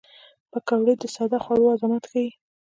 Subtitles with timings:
[0.51, 2.29] پکورې د ساده خوړو عظمت ښيي